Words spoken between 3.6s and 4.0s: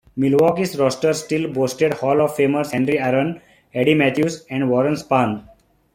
Eddie